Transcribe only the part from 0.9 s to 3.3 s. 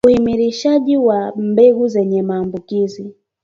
wa mbegu zenye maambukizi